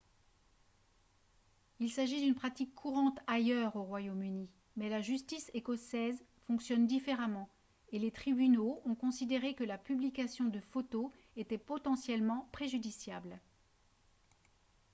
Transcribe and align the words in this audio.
il 1.79 1.91
s'agit 1.91 2.23
d'une 2.23 2.33
pratique 2.33 2.73
courante 2.73 3.19
ailleurs 3.27 3.75
au 3.75 3.83
royaume-uni 3.83 4.49
mais 4.75 4.89
la 4.89 4.99
justice 5.03 5.51
écossaise 5.53 6.25
fonctionne 6.47 6.87
différemment 6.87 7.47
et 7.91 7.99
les 7.99 8.09
tribunaux 8.09 8.81
ont 8.85 8.95
considéré 8.95 9.53
que 9.53 9.63
la 9.63 9.77
publication 9.77 10.45
de 10.45 10.59
photos 10.59 11.11
était 11.35 11.59
potentiellement 11.59 12.49
préjudiciable 12.51 13.39